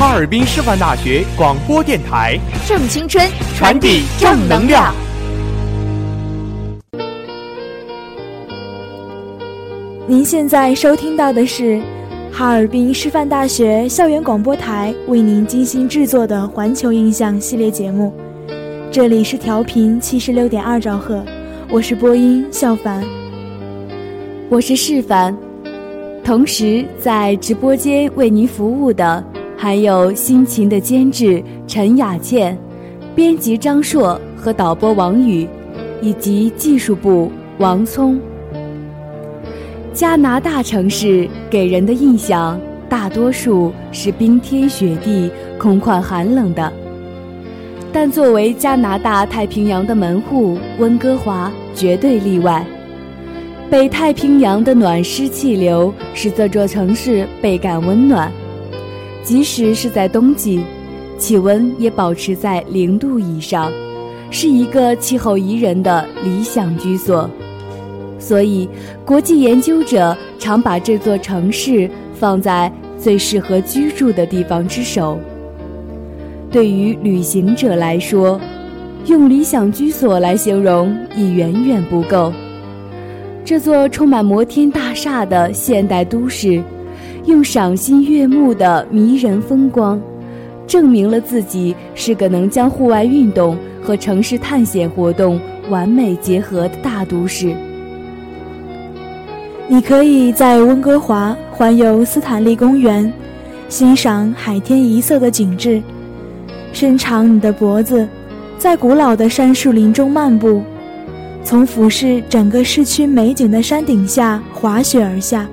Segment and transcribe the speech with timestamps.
[0.00, 3.22] 哈尔滨师范大学广播电台，正青春，
[3.54, 4.94] 传递正能量。
[10.06, 11.78] 您现在收听到的是
[12.32, 18.10] 哈尔滨师范大学校园广播台为您精心制作的《环球印象》系列节目，
[18.90, 21.22] 这里是调频七十六点二兆赫，
[21.68, 23.04] 我是播音笑凡，
[24.48, 25.36] 我是世凡，
[26.24, 29.22] 同时在直播间为您服务的。
[29.62, 32.56] 还有辛勤的监制陈雅倩，
[33.14, 35.46] 编辑张硕和导播王宇，
[36.00, 38.18] 以及技术部王聪。
[39.92, 46.72] 加拿大城市给人的印象大多数是冰天雪地、空旷寒冷的，
[47.92, 52.64] 但作为加拿大太平洋的门户，温哥华绝对例外。
[53.68, 58.32] 北太平洋的暖湿气流使这座城市倍感温暖。
[59.22, 60.60] 即使是在冬季，
[61.18, 63.70] 气温也保持在零度以上，
[64.30, 67.28] 是一个气候宜人的理想居所。
[68.18, 68.68] 所以，
[69.04, 75.18] 国际研究者常把这座城市放在最适合居住的地方之首。
[76.50, 78.40] 对于旅行者来说，
[79.06, 82.32] 用理想居所来形容已远远不够。
[83.44, 86.62] 这座充满摩天大厦的现代都市。
[87.26, 90.00] 用赏心悦目的迷人风光，
[90.66, 97.54] 证明了自己是个能将户外运动和城市探险活动完美结合的大都市。
[99.68, 103.12] 你可以在温哥华环游斯坦利公园，
[103.68, 105.80] 欣赏海天一色的景致；
[106.72, 108.08] 伸长你的脖子，
[108.58, 110.62] 在古老的杉树林中漫步，
[111.44, 115.46] 从俯视整个市区美景的山顶下滑雪而下。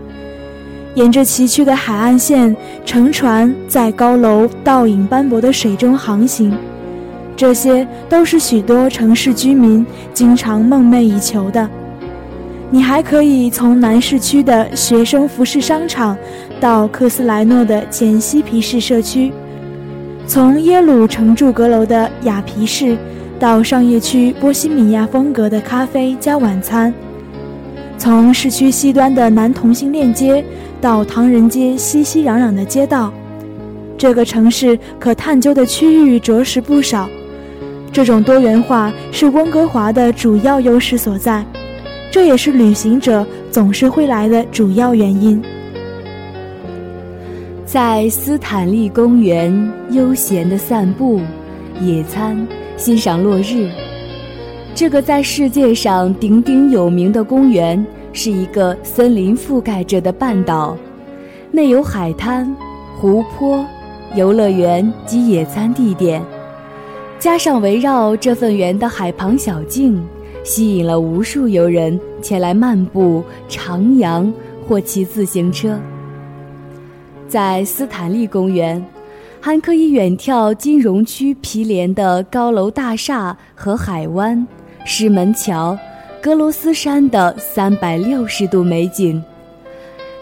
[0.97, 6.51] 沿着崎岖的海岸线，乘船在高楼倒影斑驳的水中航行，
[7.35, 11.69] 这些都是许多城市居民经常梦寐以求的。
[12.71, 16.17] 你还可以从南市区的学生服饰商场，
[16.59, 19.31] 到克斯莱诺的简西皮市社区，
[20.25, 22.97] 从耶鲁城住阁楼的雅皮士，
[23.39, 26.91] 到商业区波西米亚风格的咖啡加晚餐，
[27.97, 30.43] 从市区西端的男同性恋街。
[30.79, 33.11] 到唐人街熙熙攘攘的街道，
[33.97, 37.09] 这个城市可探究的区域着实不少。
[37.91, 41.43] 这种多元化是温哥华的主要优势所在，
[42.11, 45.41] 这也是旅行者总是会来的主要原因。
[47.65, 49.51] 在斯坦利公园
[49.89, 51.19] 悠闲的散步、
[51.81, 52.47] 野餐、
[52.77, 53.67] 欣赏落日，
[54.77, 57.83] 这个在世界上鼎鼎有名的公园。
[58.13, 60.77] 是一个森林覆盖着的半岛，
[61.51, 62.55] 内有海滩、
[62.99, 63.63] 湖泊、
[64.15, 66.19] 游乐园及野餐地点，
[67.19, 70.03] 加上围绕这份园的海旁小径，
[70.43, 74.31] 吸引了无数游人前来漫步、徜徉
[74.67, 75.79] 或骑自行车。
[77.27, 78.83] 在斯坦利公园，
[79.39, 84.47] 还可以远眺金融区毗连的高楼大厦和海湾、
[84.89, 85.77] 石门桥、
[86.21, 89.21] 格罗斯山的三百六十度美景。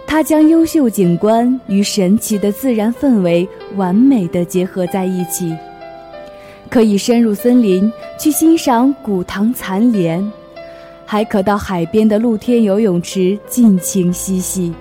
[0.07, 5.55] 它将优秀景观与神奇的自然氛围完美的结合在一起。
[6.67, 10.31] 可以深入森林去欣赏古唐残莲，
[11.05, 14.73] 还可到海边的露天游泳池尽情嬉戏。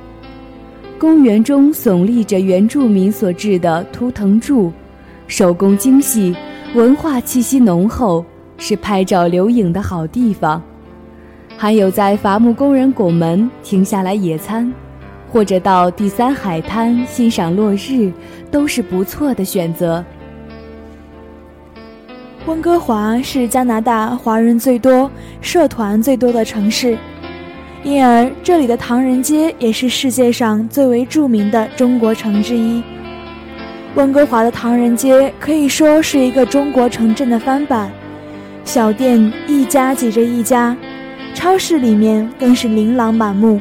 [0.98, 4.72] 公园中耸立着原住民所制的图腾柱，
[5.26, 6.34] 手工精细，
[6.74, 8.24] 文化气息浓厚，
[8.58, 10.62] 是拍照留影的好地方。
[11.56, 14.72] 还有在伐木工人拱门停下来野餐，
[15.30, 18.12] 或者到第三海滩欣赏落日，
[18.50, 20.04] 都是不错的选择。
[22.46, 25.10] 温哥华是加拿大华人最多、
[25.40, 26.98] 社团最多的城市，
[27.82, 32.82] 因而这里的唐人街也是世界上最为著名的中国城之一。
[33.94, 37.90] 温哥华的唐人街可以说是一个中国城镇的翻版，
[38.64, 40.76] 小店一家挤着一家，
[41.34, 43.60] 超市里面更是琳琅满目，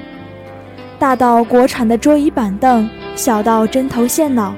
[0.98, 4.56] 大到国产的桌椅板凳，小到针头线脑，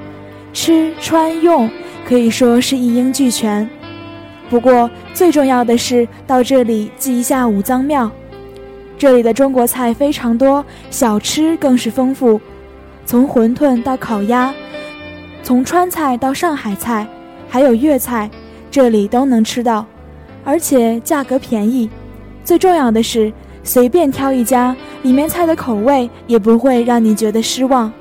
[0.52, 1.68] 吃穿用
[2.06, 3.68] 可以说是一应俱全。
[4.48, 8.10] 不过最重要的是到这里祭一下五脏庙。
[8.96, 12.40] 这里的中国菜非常多，小吃更是丰富，
[13.04, 14.54] 从馄饨到烤鸭，
[15.42, 17.06] 从川菜到上海菜，
[17.48, 18.30] 还有粤菜，
[18.70, 19.84] 这里都能吃到，
[20.46, 21.90] 而且价格便宜。
[22.44, 23.32] 最重要的是，
[23.64, 27.92] 随便挑一家，里面菜的口味也不会让你觉得失望。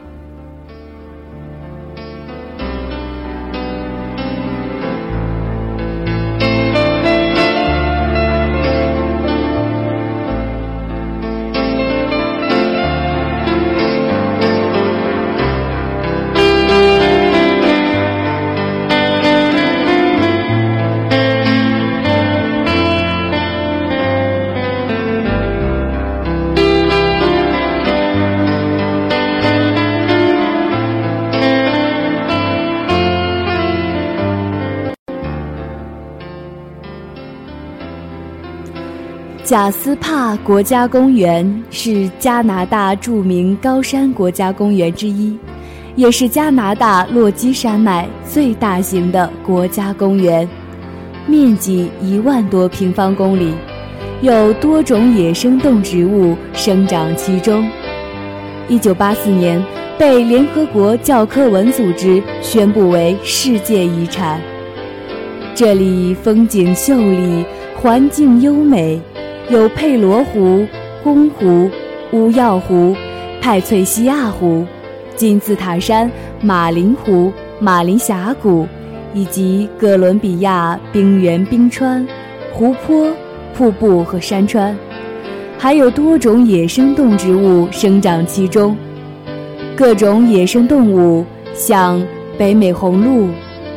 [39.45, 45.38] 贾斯帕国家公园是加拿大著名高山国家公园之一，
[45.95, 50.50] 也是加拿大落基山脉最大型的国家公园，
[51.27, 53.53] 面积一万多平方公里，
[54.21, 57.69] 有多种野生动植物生长其中。
[58.68, 59.63] 一九八四年
[59.95, 64.41] 被联合国教科文组织宣布为世界遗产。
[65.53, 67.45] 这里风景秀丽，
[67.80, 69.00] 环境优美。
[69.47, 70.65] 有佩罗湖、
[71.03, 71.69] 公湖、
[72.12, 72.95] 乌药湖、
[73.39, 74.65] 派翠西亚湖、
[75.15, 76.09] 金字塔山、
[76.42, 78.68] 马林湖、马林峡谷，
[79.13, 82.07] 以及哥伦比亚冰原冰川、
[82.51, 83.13] 湖泊、
[83.56, 84.75] 瀑布和山川，
[85.59, 88.75] 还有多种野生动植物生长其中。
[89.75, 92.03] 各种野生动物，像
[92.36, 93.30] 北美红鹿、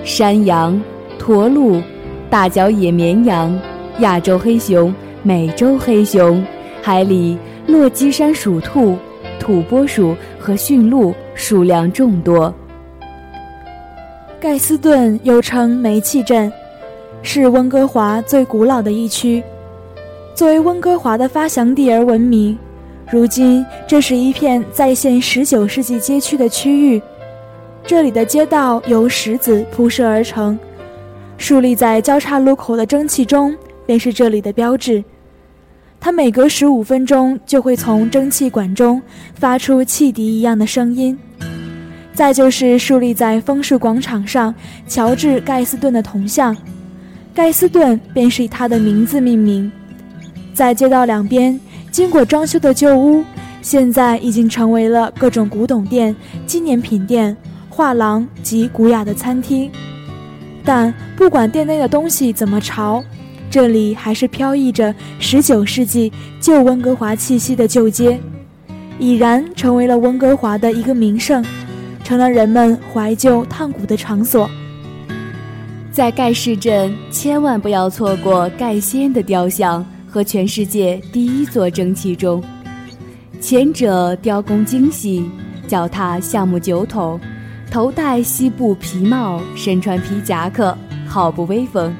[0.03, 0.81] 山羊、
[1.19, 1.82] 驼鹿、
[2.31, 3.61] 大角野绵羊、
[3.99, 4.94] 亚洲黑熊。
[5.29, 6.43] 美洲黑熊、
[6.81, 7.37] 海里
[7.67, 8.97] 落基山鼠兔、
[9.39, 12.51] 土拨鼠和驯鹿数量众多。
[14.41, 16.51] 盖斯顿又称煤气镇，
[17.21, 19.43] 是温哥华最古老的一区，
[20.35, 22.59] 作为温哥华的发祥地而闻名。
[23.12, 27.02] 如今，这是一片再现19世纪街区的区域，
[27.85, 30.59] 这里的街道由石子铺设而成，
[31.37, 33.55] 竖立在交叉路口的蒸汽钟。
[33.85, 35.02] 便是这里的标志，
[36.00, 39.02] 它每隔十五分钟就会从蒸汽管中
[39.35, 41.19] 发出汽笛一样的声音。
[42.14, 44.55] 再就是竖立在枫树广场上
[44.87, 46.57] 乔治·盖斯顿的铜像，
[47.35, 49.71] 盖斯顿便是以他的名字命名。
[50.52, 51.59] 在街道两边，
[51.93, 53.25] 经过装修的旧屋，
[53.62, 56.14] 现在已经成为了各种古董店、
[56.47, 57.37] 纪念品店、
[57.69, 59.71] 画廊及古雅的餐厅。
[60.64, 63.02] 但不管店内的东西怎么潮。
[63.50, 68.21] 这里还是飘逸着19世纪旧温哥华气息的旧街，
[68.99, 71.45] 已然成为了温哥华的一个名胜，
[72.05, 74.49] 成了人们怀旧探古的场所。
[75.90, 82.43] 在盖世镇，千万不要错过盖先的雕像和全世界第一座蒸汽钟。
[83.40, 85.28] 前者雕工精细，
[85.67, 87.19] 脚踏橡木酒桶，
[87.71, 90.76] 头戴西部皮帽，身穿皮夹克，
[91.07, 91.95] 好不威风。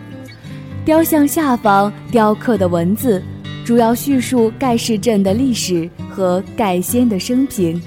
[0.88, 3.23] 雕像下方雕刻的文字，
[3.62, 7.78] 主要叙述盖世镇的历史和盖先的生平。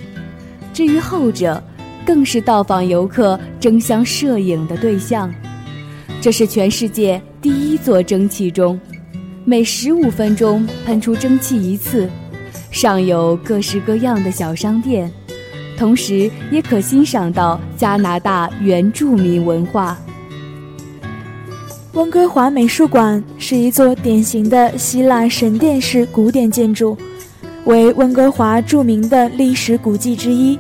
[0.72, 1.60] 至于后者，
[2.06, 5.34] 更是到访游客争相摄影的对象。
[6.22, 8.80] 这是全世界第一座蒸汽钟，
[9.46, 12.08] 每十五分钟喷出蒸汽一次，
[12.70, 15.12] 上有各式各样的小商店，
[15.76, 19.98] 同时也可欣赏到加拿大原住民文化。
[21.94, 26.98] 温哥华美术馆是一座典型的希腊神殿式古典建筑，
[27.66, 30.58] 为温哥华著名的历史古迹之一。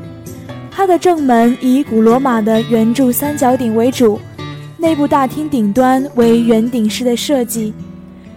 [0.69, 4.19] 它的正门以古罗马的圆柱三角顶为主，
[4.77, 7.73] 内部大厅顶端为圆顶式的设计，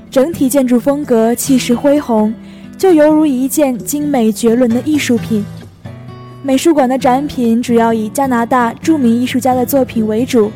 [0.09, 2.33] 整体建筑风格气势恢宏，
[2.79, 5.45] 就犹如一件精美绝伦的艺术品。
[6.45, 10.53] 美术馆的展品主要以加拿大著名艺术家的作品为主。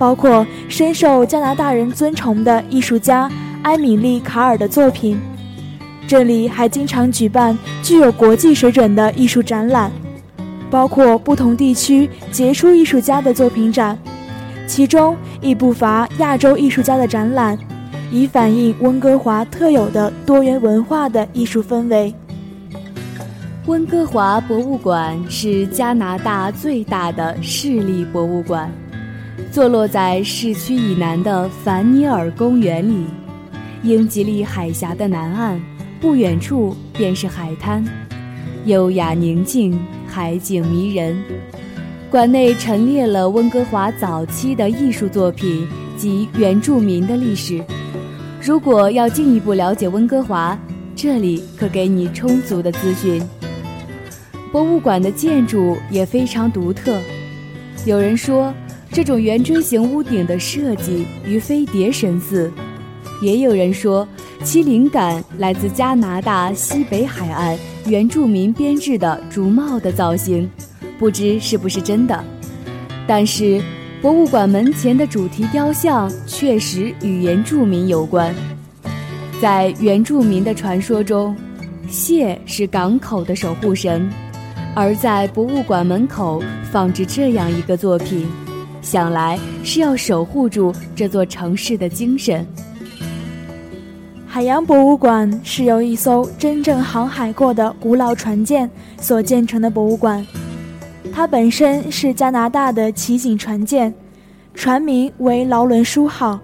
[0.00, 3.30] 包括深受加拿大人尊崇的艺术家
[3.64, 5.20] 埃米利·卡尔的作品。
[6.08, 9.92] 这里还经常举办具有国际水准的艺术展览，
[10.70, 13.98] 包括不同地区杰出艺术家的作品展，
[14.66, 17.58] 其中亦不乏亚洲艺术家的展览，
[18.10, 22.14] 以反映温哥华特有的多元文化的艺术氛围。
[23.66, 28.72] 温哥华博物馆是加拿大最大的市立博物馆。
[29.50, 33.04] 坐落在市区以南的凡尼尔公园里，
[33.82, 35.60] 英吉利海峡的南岸，
[36.00, 37.84] 不远处便是海滩，
[38.66, 39.76] 优雅宁静，
[40.06, 41.20] 海景迷人。
[42.08, 45.66] 馆内陈列了温哥华早期的艺术作品
[45.96, 47.60] 及原住民的历史。
[48.40, 50.56] 如果要进一步了解温哥华，
[50.94, 53.20] 这里可给你充足的资讯。
[54.52, 57.00] 博物馆的建筑也非常独特，
[57.84, 58.54] 有人说。
[58.92, 62.52] 这种圆锥形屋顶的设计与飞碟神似，
[63.22, 64.06] 也有人说
[64.42, 67.56] 其灵感来自加拿大西北海岸
[67.86, 70.50] 原住民编制的竹帽的造型，
[70.98, 72.24] 不知是不是真的。
[73.06, 73.62] 但是
[74.02, 78.34] 博物馆门前的主题雕像确实与原住民有关。
[79.40, 81.36] 在原住民的传说中，
[81.88, 84.10] 蟹是港口的守护神，
[84.74, 86.42] 而在博物馆门口
[86.72, 88.26] 放置这样一个作品。
[88.82, 92.46] 想来是要守护住这座城市的精神。
[94.26, 98.70] 海洋博物馆是由一艘真正航海过的古老船舰
[99.00, 100.24] 所建成的博物馆，
[101.12, 103.92] 它本身是加拿大的骑警船舰，
[104.54, 106.38] 船名为劳伦书号，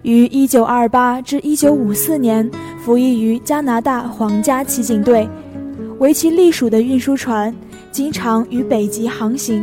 [0.00, 2.50] 于1928至1954年
[2.82, 5.28] 服役于加拿大皇家骑警队，
[5.98, 7.54] 为其隶属的运输船，
[7.92, 9.62] 经常与北极航行。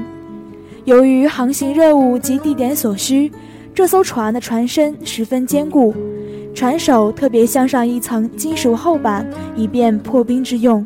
[0.86, 3.32] 由于航行任务及地点所需，
[3.74, 5.96] 这艘船的船身十分坚固，
[6.54, 9.26] 船首特别镶上一层金属厚板，
[9.56, 10.86] 以便破冰之用。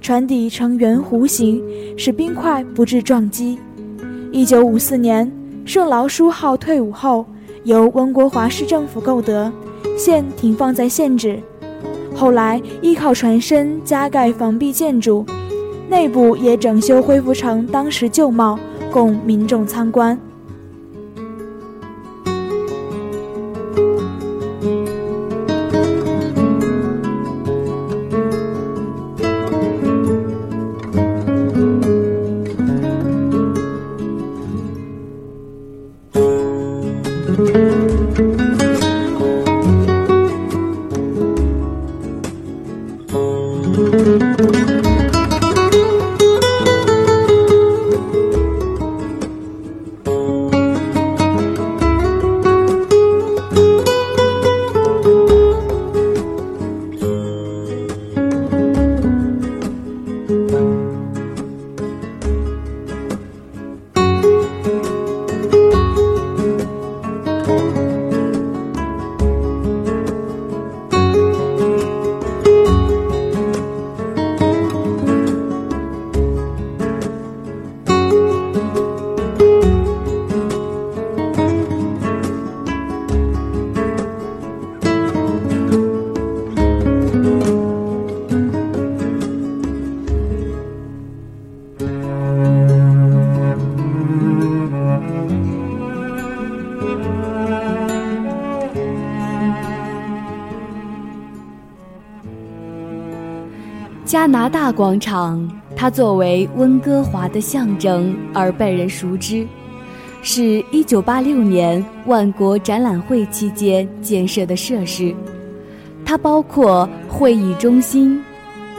[0.00, 1.60] 船底呈圆弧形，
[1.96, 3.58] 使冰块不致撞击。
[4.30, 5.30] 一九五四年，
[5.64, 7.26] 圣劳书号退伍后，
[7.64, 9.50] 由温哥华市政府购得，
[9.96, 11.40] 现停放在现址。
[12.14, 15.26] 后来依靠船身加盖防壁建筑，
[15.88, 18.56] 内部也整修恢复成当时旧貌。
[18.94, 20.16] 供民众参观。
[104.34, 109.46] 拿大广场，它作为温哥华的象征而被人熟知，
[110.22, 115.14] 是一九八六年万国展览会期间建设的设施。
[116.04, 118.20] 它包括会议中心、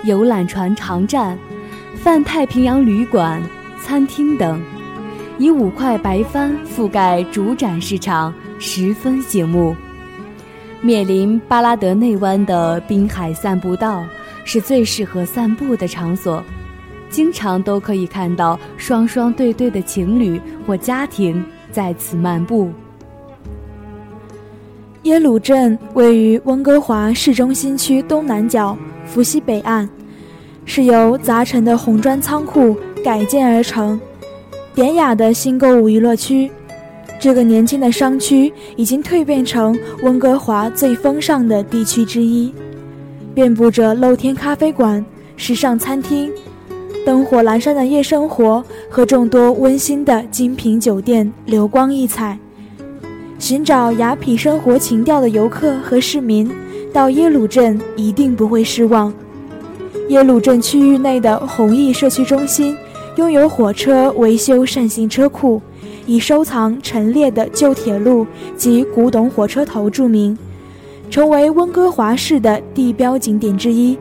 [0.03, 1.37] 游览船航站、
[1.95, 3.41] 泛太平洋旅馆、
[3.81, 4.61] 餐厅等，
[5.37, 9.73] 以五块白帆覆盖主展市场，十分醒目。
[10.81, 14.03] 面临巴拉德内湾的滨海散步道
[14.45, 16.41] 是最适合散步的场所，
[17.09, 22.71] 经常都可以看到双双对对的情侣或家庭在此漫步。
[25.03, 28.75] 耶鲁镇位于温哥华市中心区东南角
[29.05, 29.87] 福西北岸，
[30.65, 33.99] 是由杂陈的红砖仓库改建而成，
[34.73, 36.49] 典雅的新购物娱乐区。
[37.19, 42.51] 这个年轻的商区已经蜕变成温哥华最风尚的地区之一，
[43.35, 46.31] 遍布着露天咖啡馆、时尚餐厅、
[47.05, 52.39] 灯火阑珊的夜生活和众多温馨的精品酒店，流光溢彩。
[53.37, 56.49] 寻找雅痞生活情调的游客和市民，
[56.93, 59.13] 到耶鲁镇一定不会失望。
[60.07, 62.77] 耶鲁镇区域内的弘毅社区中心
[63.17, 65.61] 拥有火车维修扇形车库，
[66.05, 68.25] 以收藏陈列的旧铁路
[68.55, 70.37] 及古董火车头著名，
[71.09, 73.97] 成为温哥华市的地标景点之一。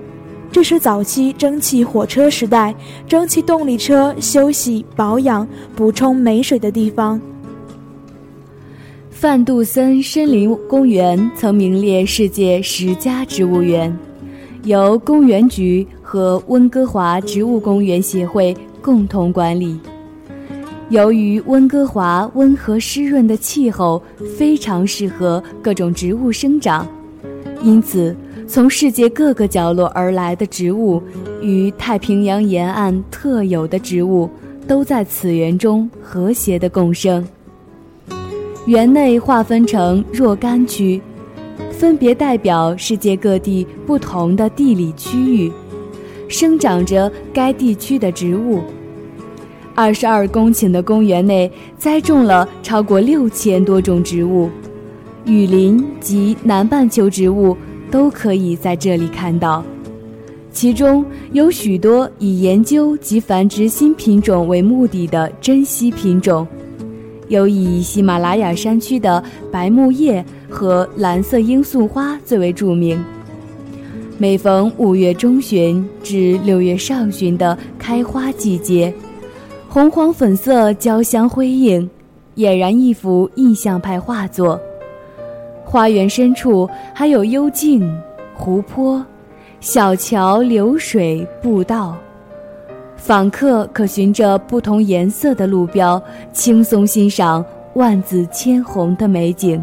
[0.51, 2.73] 这是早期蒸汽火车时代
[3.09, 7.21] 蒸汽动力车休息、保养、补充煤水的地方。
[9.11, 13.97] 范杜森森林公园曾名列世界十佳植物园，
[14.65, 19.81] 由公园局和温哥华植物公园协会共同管理。
[20.95, 24.01] 由于温哥华温和湿润的气候
[24.39, 26.87] 非常适合各种植物生长，
[27.65, 28.15] 因此
[28.47, 31.03] 从世界各个角落而来的植物
[31.43, 34.31] 与太平洋沿岸特有的植物
[34.69, 37.27] 都在此园中和谐的共生。
[38.67, 41.03] 园内划分成若干区，
[41.73, 45.51] 分别代表世界各地不同的地理区域，
[46.29, 48.61] 生长着该地区的植物。
[49.75, 54.49] 二十二公顷的公园内栽种了超过六千多种植物，
[55.25, 57.57] 雨林及南半球植物
[57.91, 59.65] 都可以在这里看到，
[60.53, 66.47] 其中有许多以研究及繁殖新品种为目的的珍稀品种。
[67.29, 73.03] 有以喜马拉雅山区的白木叶和蓝色罂粟花最为著名。
[74.19, 78.93] 每逢五月中旬至六月上旬的开花季节，
[79.75, 81.91] 红黄粉色交相辉映，
[82.37, 84.57] 俨然一幅印象派画作。
[85.65, 87.93] 花园深处还有幽静、
[88.37, 89.05] 湖泊、
[89.59, 91.97] 小桥流水、步道。
[92.95, 96.01] 访客可循着不同颜色的路标，
[96.33, 99.61] 轻松欣赏万紫千红的美景。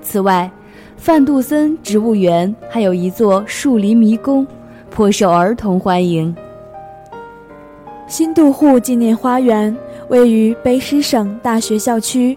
[0.00, 0.48] 此外，
[0.96, 4.46] 范杜森植物园还有一座树林迷宫，
[4.90, 6.32] 颇受儿童欢迎。
[8.08, 9.76] 新渡户纪念花园
[10.08, 12.36] 位于卑诗省大学校区，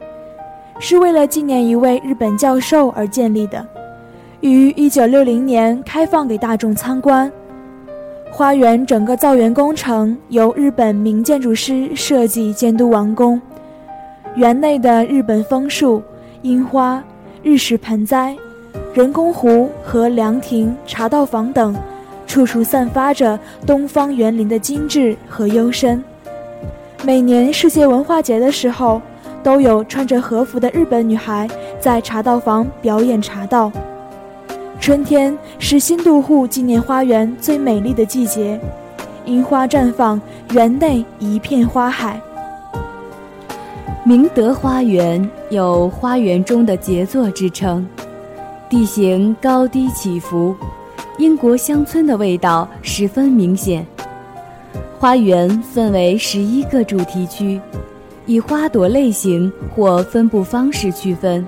[0.80, 3.66] 是为了纪念一位日本教授而建立的，
[4.42, 7.32] 于1960年开放给大众参观。
[8.30, 13.42] 花园整个造园工程由日本名建筑师设计监督完工。
[14.36, 16.04] 园内的日本枫树、
[16.42, 17.02] 樱花、
[17.42, 18.36] 日式盆栽、
[18.94, 21.74] 人工湖和凉亭、茶道房等，
[22.32, 26.02] 处处散发着东方园林的精致和幽深。
[27.04, 29.02] 每年世界文化节的时候，
[29.44, 31.46] 都有穿着和服的日本女孩
[31.78, 33.70] 在茶道房表演茶道。
[34.80, 38.58] 春天是新渡户纪念花园最美丽的季节，
[39.26, 40.20] 樱花绽放，
[40.54, 42.18] 园内一片花海。
[44.06, 47.86] 明德花园有“花园中的杰作”之称，
[48.70, 50.56] 地形高低起伏，
[51.22, 53.86] 英国乡村的味道十分明显。
[54.98, 57.62] 花园分为十一个主题区，
[58.26, 61.46] 以花朵类型或分布方式区分，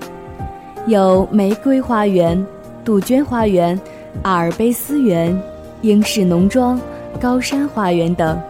[0.86, 2.40] 有玫瑰花园。
[2.84, 3.76] 杜鹃花园、
[4.22, 5.36] 阿尔卑斯园、
[5.80, 6.80] 英式农庄、
[7.20, 8.40] 高山花园等，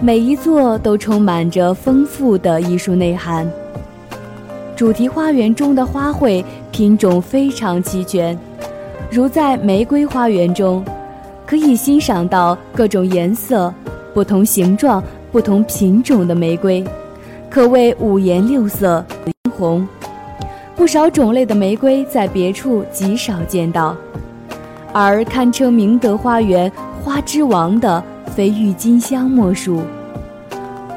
[0.00, 3.48] 每一座都充满着丰富的艺术内涵。
[4.74, 8.36] 主题花园中的花卉品种非常齐全，
[9.14, 10.84] 如在玫瑰花园中，
[11.46, 13.72] 可以欣赏到各种颜色、
[14.12, 15.00] 不同形状、
[15.30, 16.82] 不同品种的玫瑰，
[17.48, 19.06] 可谓五颜六色、
[19.56, 19.86] 红。
[20.74, 23.96] 不少种类的玫瑰在别处极少见到，
[24.92, 26.68] 而堪称明德花园
[27.00, 28.02] 花之王的
[28.34, 29.80] 非郁金香莫属。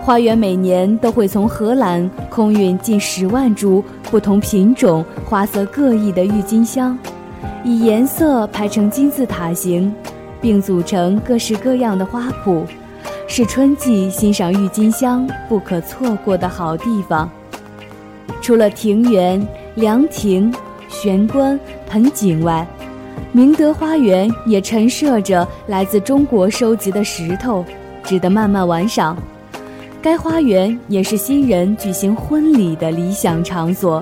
[0.01, 6.97] 花园每年都会从荷兰空运近十万株不同品种、花色各异的郁金香，
[7.67, 9.93] 以颜色排成金字塔形，
[10.39, 12.63] 并组成各式各样的花圃，
[13.27, 17.30] 是春季欣赏郁金香不可错过的好地方。
[18.41, 20.49] 除了庭园、凉亭、
[20.88, 22.65] 玄关、盆景外，
[23.34, 27.65] 明德花园也陈设着来自中国收集的石头，
[28.01, 29.17] 值得慢慢玩赏。
[30.01, 34.01] 该花园也是新人举行婚礼的理想场所。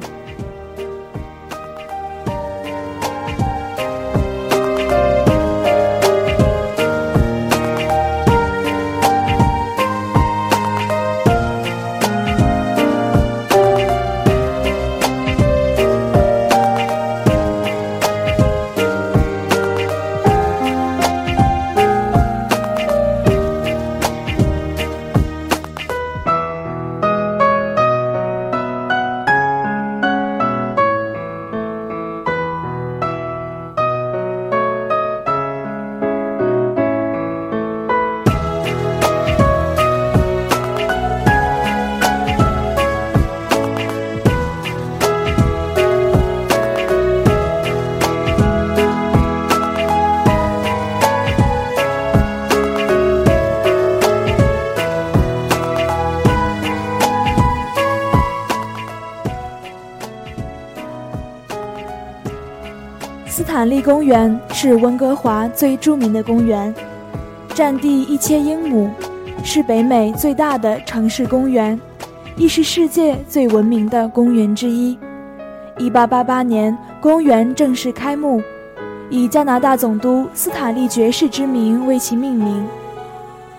[63.86, 66.74] 公园是温哥华最著名的公园，
[67.54, 68.90] 占地一千英亩，
[69.44, 71.80] 是北美最大的城市公园，
[72.36, 74.98] 亦是世界最闻名的公园之一。
[75.78, 78.42] 一八八八年，公园正式开幕，
[79.12, 82.66] 以加拿大总督斯坦利爵士之名为其命名。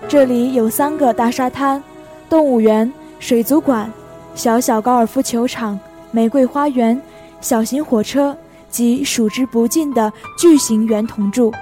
[0.09, 1.81] 这里有三个大沙滩、
[2.29, 3.89] 动物园、水族馆、
[4.35, 5.79] 小小高尔夫球场、
[6.11, 7.01] 玫瑰花园、
[7.39, 8.35] 小型火车。
[8.69, 11.53] 及数之不尽的巨型圆铜柱。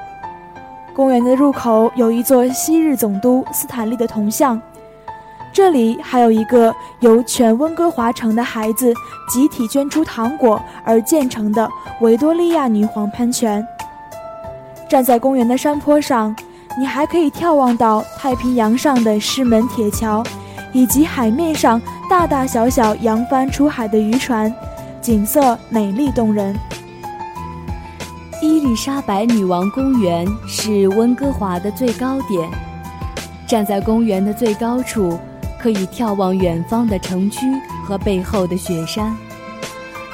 [0.95, 4.61] 公园的入口有一座昔日总督斯坦利的铜像，
[5.51, 8.93] 这里还有一个由全温哥华城的孩子
[9.29, 11.69] 集体捐出糖果而建成的
[12.01, 13.65] 维多利亚女皇喷泉。
[14.87, 16.33] 站在公园的山坡上，
[16.77, 20.23] 你还可以眺望到太平洋上的狮门铁桥，
[20.71, 24.53] 以及海面上大大小小扬帆出海的渔船，
[25.01, 26.57] 景色美丽动人。
[28.45, 32.47] 伊丽莎白女王公园是温哥华的最高点，
[33.47, 35.19] 站在公园的最高处，
[35.57, 37.39] 可以眺望远方的城区
[37.83, 39.17] 和背后的雪山。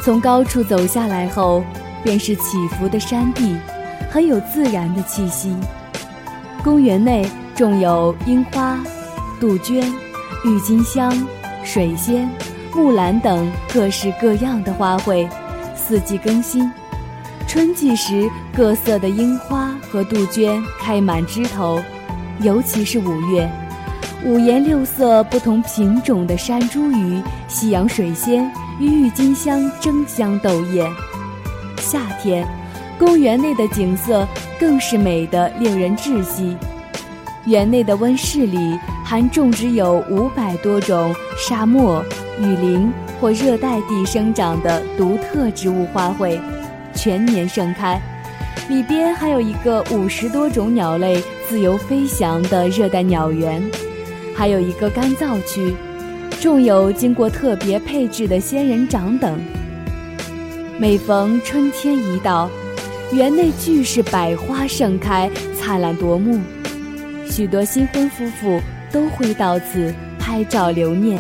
[0.01, 1.61] 从高处走下来后，
[2.05, 3.57] 便是起伏的山地，
[4.09, 5.53] 很有自然的气息。
[6.63, 8.79] 公园内种有樱花、
[9.41, 9.93] 杜鹃、
[10.45, 11.11] 郁金香、
[11.65, 12.29] 水仙、
[12.73, 15.27] 木兰等各式各样的花卉，
[15.75, 16.71] 四季更新。
[17.51, 21.83] 春季时，各色的樱花和杜鹃开满枝头，
[22.39, 23.51] 尤其是五月，
[24.23, 30.89] 五颜六色、不同品种的山茱萸、西洋水仙与郁金香争相斗艳。
[31.75, 32.47] 夏天，
[32.97, 34.25] 公园内的景色
[34.57, 36.55] 更是美得令人窒息。
[37.43, 42.01] 园内的温室里还种植有五百多种沙漠、
[42.39, 46.39] 雨林或热带地生长的独特植物花卉。
[46.93, 47.99] 全年盛开，
[48.69, 53.61] 里边还有一个五十多种鸟类自由飞翔的热带鸟园，
[54.35, 55.73] 还有一个干燥区，
[56.39, 59.39] 种有经过特别配置的仙人掌等。
[60.77, 62.49] 每逢春天一到，
[63.11, 66.39] 园内俱是百花盛开，灿烂夺目，
[67.29, 71.19] 许多新婚夫妇都会到此拍照留念。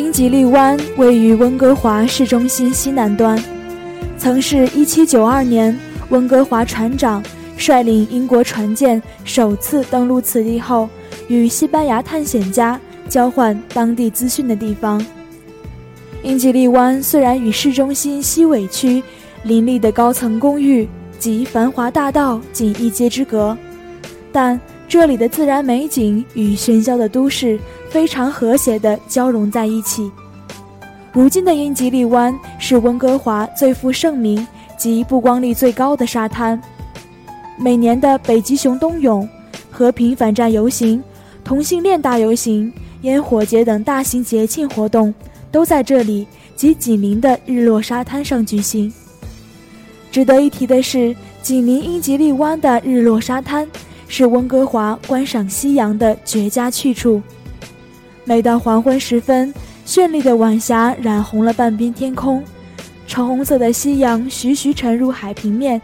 [0.00, 3.38] 英吉利湾位于温哥华市中心西南端，
[4.16, 7.22] 曾是一七九二年温哥华船长
[7.58, 10.88] 率领英国船舰首次登陆此地后，
[11.28, 15.04] 与西班牙探险家交换当地资讯的地方。
[16.22, 19.02] 英吉利湾虽然与市中心西尾区
[19.42, 23.54] 林立的高层公寓及繁华大道仅一街之隔，
[24.32, 24.58] 但
[24.88, 27.58] 这里的自然美景与喧嚣的都市。
[27.90, 30.10] 非常和谐地交融在一起。
[31.12, 34.46] 如今的英吉利湾是温哥华最负盛名
[34.78, 36.58] 及曝光率最高的沙滩。
[37.58, 39.28] 每年的北极熊冬泳、
[39.70, 41.02] 和平反战游行、
[41.44, 42.72] 同性恋大游行、
[43.02, 45.12] 烟火节等大型节庆活动
[45.50, 48.90] 都在这里及紧邻的日落沙滩上举行。
[50.12, 53.68] 值得一提的是，紧邻英吉利湾的日落沙滩
[54.06, 57.20] 是温哥华观赏夕阳的绝佳去处。
[58.30, 59.52] 每到黄昏时分，
[59.84, 62.40] 绚丽的晚霞染红了半边天空，
[63.08, 65.82] 橙红色的夕阳徐徐沉入海平面，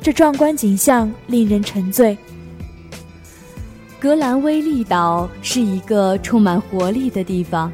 [0.00, 2.16] 这壮观景象令人沉醉。
[3.98, 7.72] 格兰威利岛是一个充满活力的地方，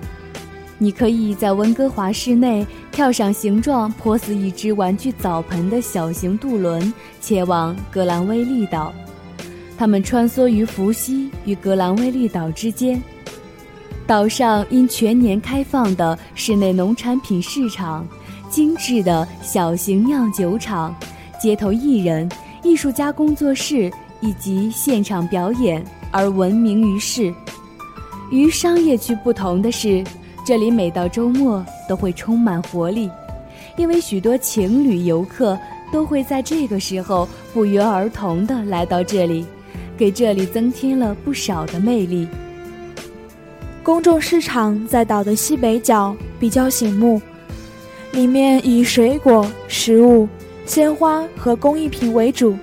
[0.78, 8.90] 你可以在温哥华市内跳上形状颇似一只玩具澡盆的小型渡轮，前往格兰威利岛。
[9.76, 12.98] 它们穿梭于伏羲与格兰威利岛之间。
[14.06, 18.06] 岛上因全年开放的室内农产品市场、
[18.50, 20.94] 精致的小型酿酒厂、
[21.40, 22.30] 街头艺人、
[22.62, 23.90] 艺术家工作室
[24.20, 25.84] 以及现场表演。
[26.16, 27.34] 而闻名于世。
[28.30, 30.04] 与商业区不同的是，
[30.46, 33.10] 这里每到周末都会充满活力，
[33.76, 35.58] 因为许多情侣游客
[35.92, 39.44] 都会在这个时候不约而同地来到这里，
[39.98, 42.28] 给这里增添了不少的魅力。
[43.84, 47.20] 公众市场在岛的西北角，比较醒目，
[48.12, 50.26] 里面以水果、食物、
[50.64, 52.56] 鲜花和工艺品为主。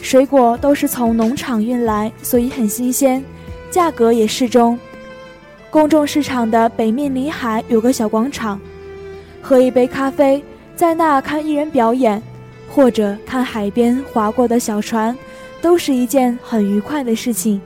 [0.00, 3.24] 水果都是从农场运来，所以很新鲜，
[3.72, 4.78] 价格也适中。
[5.68, 8.60] 公众市场的北面临海有个小广场，
[9.42, 10.40] 喝一杯咖啡，
[10.76, 12.22] 在那看艺人表演，
[12.70, 15.18] 或者看海边划过的小船，
[15.60, 17.60] 都是一件很愉快的事情。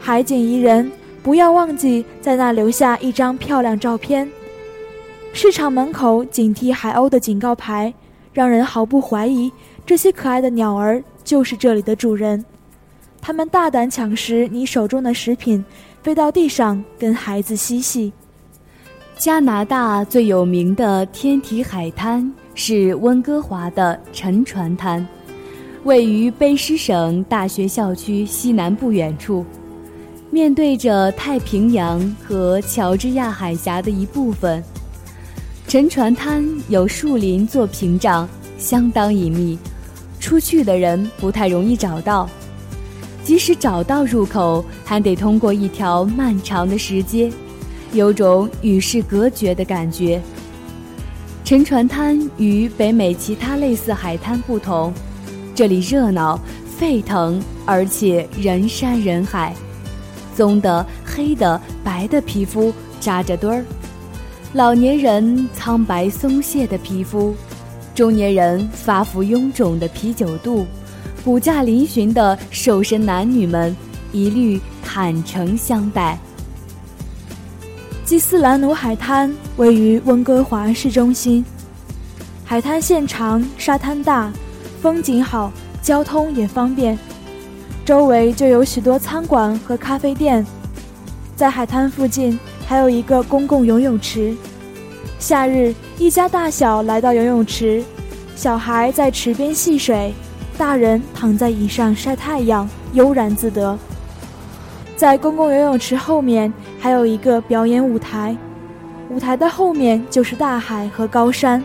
[0.00, 0.90] 海景宜人，
[1.26, 4.30] 不要忘记在那留下一张漂亮照片。
[5.32, 7.92] 市场门口警惕海鸥的警告牌，
[8.32, 9.50] 让人毫不怀疑
[9.84, 11.02] 这些可爱的鸟儿。
[11.24, 12.44] 就是这里的主人，
[13.20, 15.64] 他们大胆抢食你手中的食品，
[16.00, 18.12] 飞到地上跟孩子嬉戏。
[19.18, 25.04] 加拿大最有名的天体海滩是温哥华的沉船滩，
[25.82, 29.44] 位于卑诗省大学校区西南不远处，
[30.36, 34.62] 面对着太平洋和乔治亚海峡的一部分。
[35.66, 39.58] 沉船滩有树林做屏障，相当隐秘。
[40.20, 42.28] 出去的人不太容易找到，
[43.24, 47.32] 即使找到入口，还得通过一条漫长的石阶，
[47.94, 50.20] 有种与世隔绝的感觉。
[51.46, 54.92] 沉船滩与北美其他类似海滩不同，
[55.54, 56.38] 这里热闹
[56.76, 59.56] 沸腾，而且人山人海。
[60.36, 63.64] 棕的、黑的、白的皮肤扎着堆儿，
[64.52, 67.34] 老年人苍白松懈的皮肤。
[67.94, 70.66] 中年人发福臃肿的啤酒肚，
[71.24, 73.74] 骨架嶙峋的瘦身男女们，
[74.12, 76.18] 一律坦诚相待。
[78.04, 81.42] 基斯兰努海滩位于温哥华市中心，
[82.44, 84.30] 海滩线长，沙滩大，
[84.82, 86.98] 风景好，交通也方便，
[87.86, 90.44] 周围就有许多餐馆和咖啡店。
[91.36, 94.36] 在海滩附近还有一个公共游泳池。
[95.20, 97.84] 夏日，一家大小来到游泳池，
[98.34, 100.12] 小孩在池边戏水，
[100.58, 103.78] 大人躺在椅上晒太阳，悠然自得。
[104.96, 108.36] 在公共游泳池后面还有一个表演舞台，
[109.10, 111.62] 舞台的后面就是大海和高山。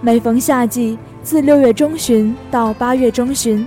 [0.00, 3.66] 每逢夏季，自六月中旬到八月中旬，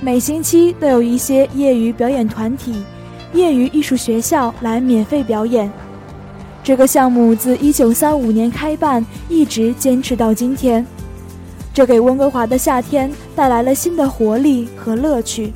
[0.00, 2.84] 每星期都有一些业余表演团体、
[3.32, 5.70] 业余艺术学校来免费表演。
[6.62, 10.86] 这个项目自1935年开办，一直坚持到今天，
[11.72, 15.52] 这给温哥华的夏天带来了新的活力和乐趣。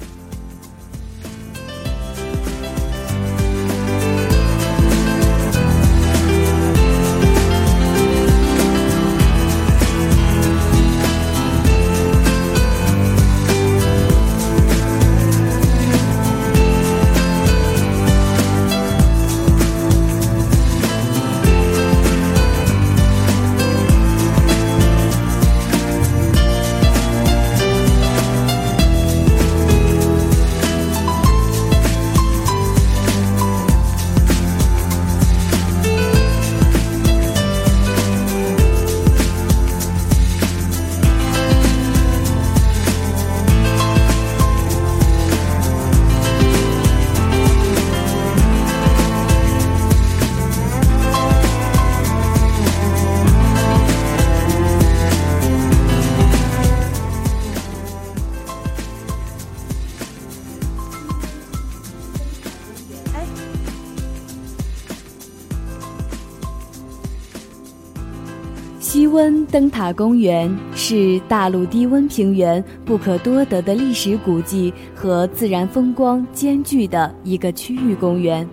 [69.60, 78.48] 灯塔公园是大陆低温平原不可多得的历史古迹和自然风光兼具的一个区域公园，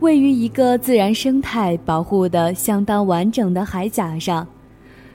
[0.00, 4.46] 位于一个自然生态保护的相当完整的海甲上，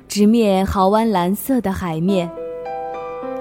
[0.07, 2.27] 直面豪湾蓝色的海面。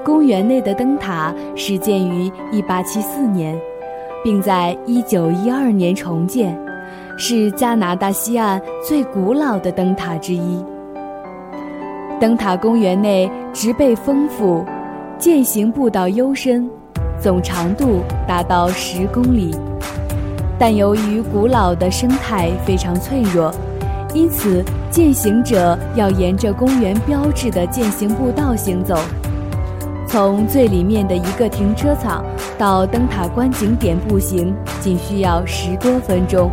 [0.04, 3.58] 公园内的灯塔始建于1874年，
[4.22, 6.54] 并在1912年重建，
[7.16, 10.62] 是加拿大西岸最古老的灯塔之一。
[12.20, 14.62] 灯塔公园内植被丰富，
[15.18, 16.68] 践行步道幽深，
[17.18, 19.56] 总长度达到十公里。
[20.58, 23.50] 但由于古老的生态非常脆弱，
[24.12, 28.98] 因此践行者要沿着公园标志的践行步道行走。
[30.06, 32.22] 从最里面的一个停车场
[32.58, 36.50] 到灯塔观景点步行，仅需要十多分钟。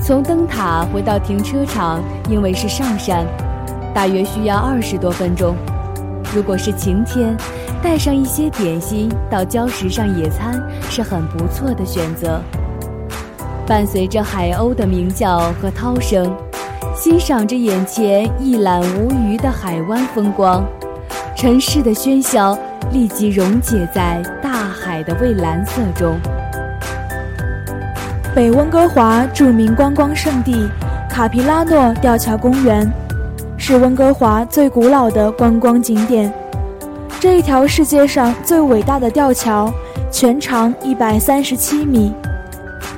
[0.00, 3.26] 从灯塔回到停车场，因为是上山。
[3.94, 5.54] 大约需要二十多分钟。
[6.34, 7.36] 如果是晴天，
[7.80, 12.40] 带上一些点心到礁石上野餐是很不错的选择。
[13.66, 16.36] 伴随着海鸥的鸣叫和涛声，
[16.96, 20.64] 欣赏着眼前一览无余的海湾风光，
[21.36, 22.58] 城市的喧嚣
[22.90, 26.18] 立即溶解在大海的蔚蓝色中。
[28.34, 30.68] 北温哥华著名观光胜地
[31.08, 32.92] 卡皮拉诺吊桥公园。
[33.66, 36.30] 是温哥华最古老的观光景点，
[37.18, 39.72] 这一条世界上最伟大的吊桥，
[40.10, 42.12] 全长一百三十七米。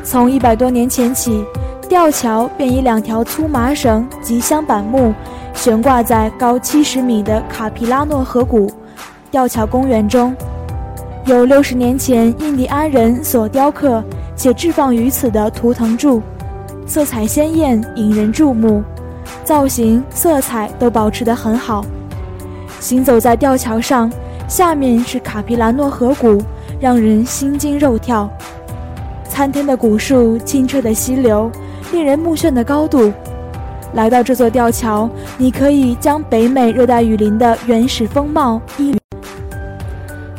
[0.03, 1.45] 从一百多年前起，
[1.89, 5.15] 吊桥便以两条粗麻绳及镶板木
[5.55, 8.69] 悬挂在高七十米的卡皮拉诺河谷
[9.31, 10.35] 吊桥公园中，
[11.27, 14.03] 有六十年前印第安人所雕刻
[14.35, 16.21] 且置放于此的图腾柱，
[16.89, 18.83] 色彩鲜艳，引人注目。
[19.47, 21.85] 造型、色彩都保持得很好。
[22.81, 24.11] 行走在吊桥上，
[24.49, 26.43] 下面是卡皮兰诺河谷，
[26.81, 28.29] 让人心惊肉跳。
[29.29, 31.49] 参天的古树、清澈的溪流、
[31.93, 33.13] 令人目眩的高度。
[33.93, 38.97] 来到这座吊桥，你可以将北美热带雨林的原始风貌一。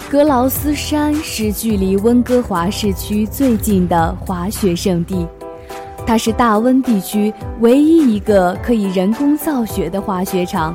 [0.09, 5.25] 格劳斯山是距离温哥华市区最近的滑雪胜地。
[6.07, 10.73] 它是大温地区唯一一个可以人工造雪的滑雪场。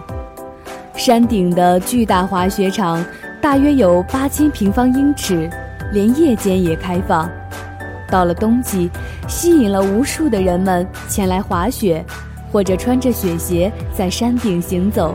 [0.94, 3.02] 山顶的巨大滑雪场
[3.40, 5.48] 大约有八千平方英尺，
[5.90, 7.26] 连夜间也开放。
[8.10, 8.90] 到了冬季，
[9.26, 12.04] 吸引了无数的人们前来滑雪，
[12.52, 15.14] 或者穿着雪鞋在山顶行走。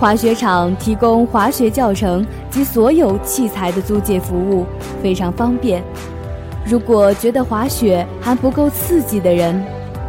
[0.00, 4.66] 滑雪场提供滑雪教程及所有器材的租借服务，
[5.00, 5.80] 非常方便。
[6.64, 9.60] 如果觉得滑雪还不够刺激的人，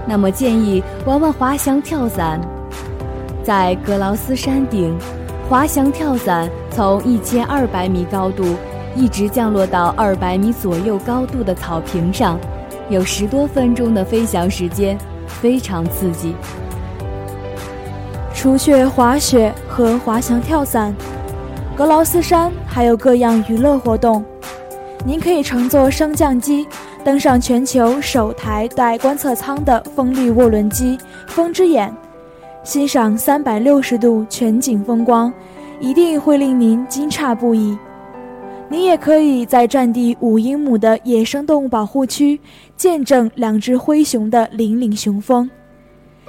[0.07, 2.39] 那么建议玩玩滑翔跳伞。
[3.43, 4.95] 在格劳斯山顶，
[5.49, 8.55] 滑翔跳伞从一千二百米高度
[8.95, 12.37] 一直降落到二百米左右高度的草坪上，
[12.89, 16.35] 有十多分钟的飞翔时间，非常刺激。
[18.33, 20.93] 除却滑雪和滑翔跳伞，
[21.75, 24.23] 格劳斯山还有各样娱乐活动。
[25.03, 26.67] 您可以乘坐升降机
[27.03, 31.91] 登上全球首台带观测舱的风力涡轮机“风之眼”，
[32.63, 35.33] 欣赏三百六十度全景风光，
[35.79, 37.75] 一定会令您惊诧不已。
[38.69, 42.39] 您也可以在占地五英亩的野生动物保护区
[42.77, 45.49] 见证两只灰熊的凛凛雄风。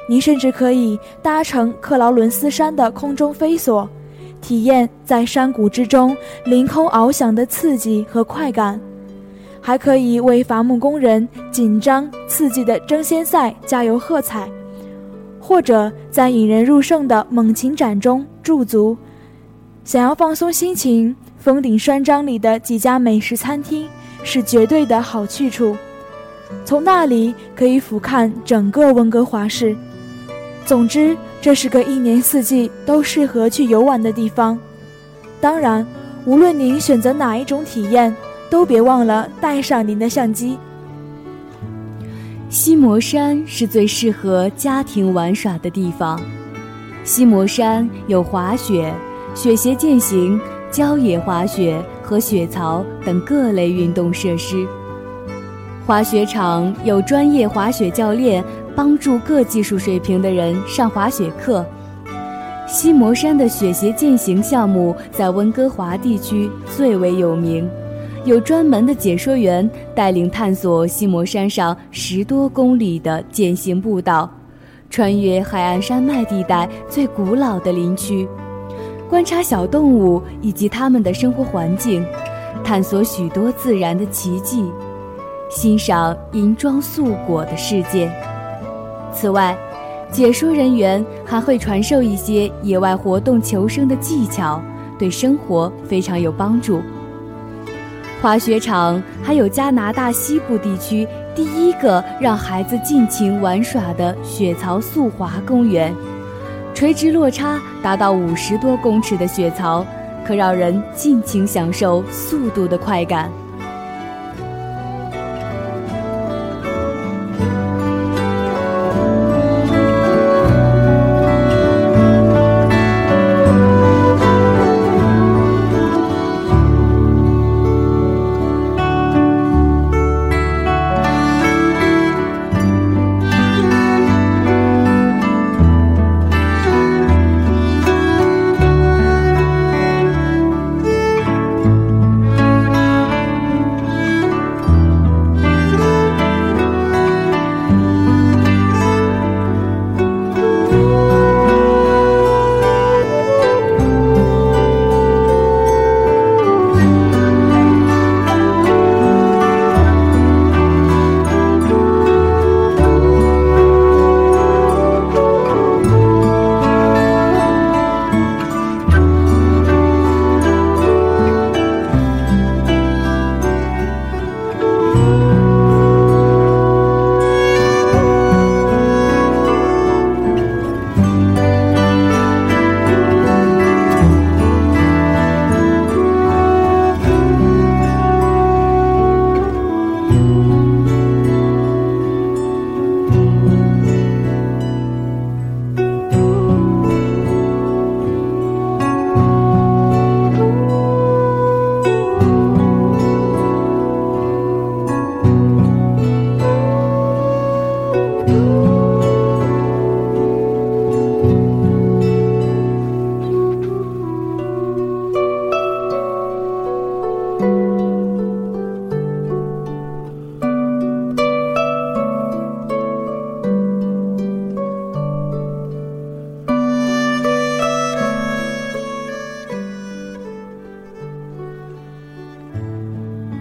[0.08, 3.88] 您甚至可以搭乘克劳伦斯山的空中飞索。
[4.42, 8.78] 体验在山谷之中凌空翱翔的刺激和快感，
[9.60, 14.46] 还可以为伐木工人紧张刺激的争先赛加油喝彩，
[15.40, 18.94] 或者在引人入胜的猛禽展中驻足。
[19.84, 23.88] 想要放松心情，峰顶山庄里的几家美食餐厅
[24.24, 25.76] 是绝对的好去处，
[26.64, 29.74] 从那里可以俯瞰整个温哥华市。
[30.66, 31.16] 总之。
[31.42, 34.56] 这是个一年四季都适合去游玩的地方，
[35.40, 35.84] 当然，
[36.24, 38.14] 无论您选择哪一种体验，
[38.48, 40.56] 都别忘了带上您的相机。
[42.48, 46.20] 西摩山是最适合家庭玩耍的地方，
[47.02, 48.94] 西摩山有滑雪、
[49.34, 54.64] 雪鞋健行、郊野滑雪和雪槽等各类运动设施。
[55.84, 58.44] 滑雪场有专业滑雪教练。
[58.74, 61.64] 帮助各技术水平的人上滑雪课。
[62.66, 67.68] 西摩山的雪鞋践行项目在温哥华地区最为有名，
[68.24, 74.30] 有专门的解说员带领探索西摩山上十多公里的践行步道，
[74.88, 78.26] 穿越海岸山脉地带最古老的林区，
[79.10, 82.02] 观察小动物以及它们的生活环境，
[82.64, 84.64] 探索许多自然的奇迹，
[85.50, 88.10] 欣赏银装素裹的世界。
[89.12, 89.56] 此外，
[90.10, 94.60] 解说人员还会传授一些野外活动求生的技巧，
[94.98, 96.82] 对生活非常有帮助。
[98.20, 105.92] 滑雪场还有加拿大西部地区第一个让孩子尽情玩耍的雪槽速滑公园，
[106.72, 109.84] 垂直落差达到五十多公尺的雪槽，
[110.24, 113.28] 可让人尽情享受速度的快感。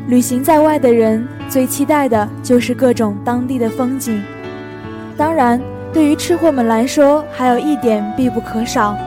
[0.07, 4.21] 旅行在外的人最期待的就是各种当地的风景。
[5.15, 5.61] 当然，
[5.93, 8.97] 对于吃货们来说，还有一点必不可少，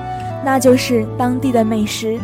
[0.44, 2.18] 那就是当地的美食。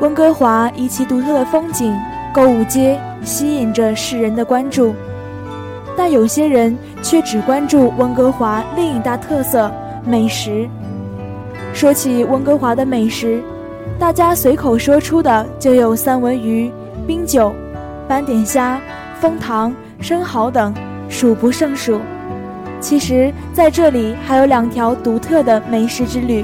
[0.00, 1.94] 温哥华以其独特的风景、
[2.34, 4.94] 购物街吸引着世人的关注，
[5.96, 9.70] 但有些人却只关注温哥华另一大特色——
[10.04, 10.68] 美食。
[11.74, 13.40] 说起温哥华的美食，
[13.98, 16.72] 大家随口说出的就有三文鱼。
[17.12, 17.54] 冰酒、
[18.08, 18.80] 斑点虾、
[19.20, 20.72] 蜂糖、生蚝等，
[21.10, 22.00] 数不胜数。
[22.80, 26.42] 其实，在这里还有两条独特的美食之旅。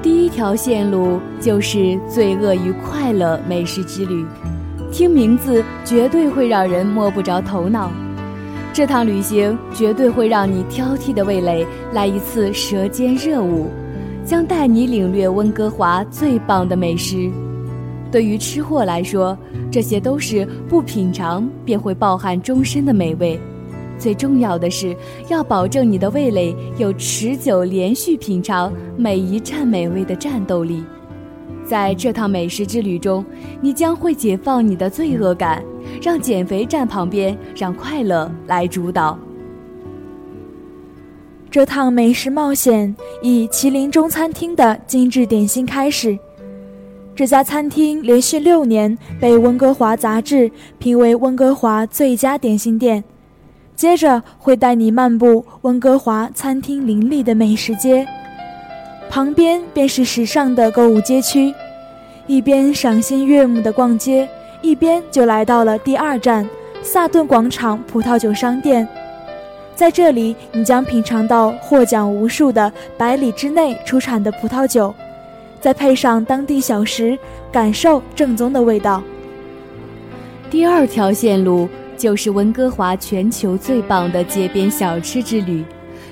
[0.00, 4.24] 第一条线路就是“罪恶与快乐”美食之旅，
[4.90, 7.90] 听名字绝对会让人摸不着头脑。
[8.72, 13.68] 这趟旅行绝对会让你挑剔的味蕾来一次舌尖热舞，
[14.24, 17.30] 将带你领略温哥华最棒的美食。
[18.14, 19.36] 对于吃货来说，
[19.72, 23.36] 这些都是不品尝便会抱憾终身的美味。
[23.98, 24.96] 最重要的是，
[25.28, 30.84] 要保证你的味蕾有持久连续品尝每一站美味的战斗力。
[31.66, 33.24] 在这趟美食之旅中，
[33.60, 35.60] 你将会解放你的罪恶感，
[36.00, 39.18] 让减肥站旁边，让快乐来主导。
[41.50, 46.16] 这趟美食冒险以麒麟中餐厅的精致点心开始。
[47.16, 50.50] 这家餐厅连续六年被《温哥华》杂志
[50.80, 53.04] 评为温哥华最佳点心店。
[53.76, 58.04] 接着会带你漫步温哥华餐厅林立的美食街，
[59.08, 61.54] 旁边便是时尚的购物街区。
[62.26, 64.28] 一边赏心悦目的逛街，
[64.60, 66.48] 一边就来到了第二站——
[66.82, 68.86] 萨顿广场葡萄酒商店。
[69.76, 74.92] 在这里，你将品尝到获奖无数的百里之内出产的葡萄酒。
[75.64, 77.18] 再配上当地小食，
[77.50, 79.02] 感受正宗的味道。
[80.50, 85.64] 第二条线路就是温哥华全球最棒的街边小吃之旅，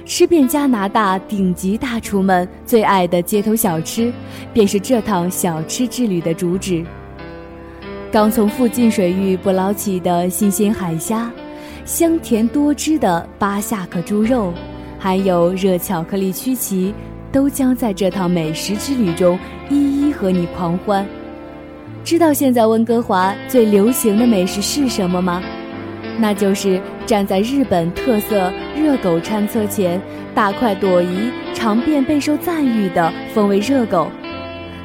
[0.06, 4.10] 吃遍加拿大顶级大厨们最爱的街头小吃，
[4.54, 6.82] 便是这趟小吃之旅的主旨。
[8.10, 11.30] 刚从附近水域捕捞起的新鲜海虾，
[11.84, 14.50] 香甜多汁的巴夏克猪肉，
[14.98, 16.94] 还有热巧克力曲奇。
[17.32, 19.38] 都将在这趟美食之旅中
[19.70, 21.04] 一一和你狂欢。
[22.04, 25.42] 知道现在温哥华最流行的美食是什么吗？
[26.18, 30.00] 那就是站在日本特色热狗餐车前
[30.34, 34.08] 大快朵颐、尝遍备受赞誉的风味热狗。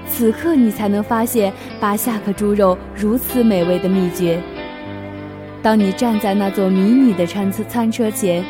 [0.07, 4.41] 此刻你才能发现巴夏克猪肉如此美味的秘诀。
[5.61, 8.41] 当你站在那座迷你的餐车餐车前，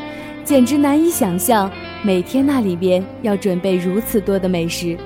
[0.43, 1.71] 简直难以想象，
[2.03, 4.97] 每天那里边要准备如此多的美食。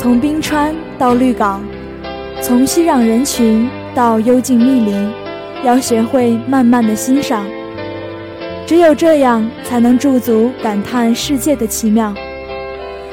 [0.00, 1.62] 从冰川到绿港，
[2.40, 5.12] 从熙攘人群到幽静密林，
[5.62, 7.46] 要学会慢慢的欣赏。
[8.66, 12.14] 只有这样，才能驻足感叹世界的奇妙。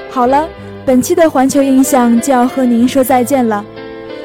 [0.09, 0.47] 好了，
[0.85, 3.65] 本期的环球印象就要和您说再见了。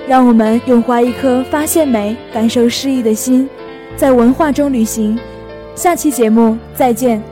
[0.06, 3.50] 让我们用怀一颗发现美、感受诗意的心，
[3.96, 5.18] 在文化中旅行。
[5.74, 7.31] 下期节目再见。